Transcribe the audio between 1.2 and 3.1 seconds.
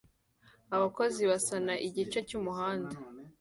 basana igice cy'umuhanda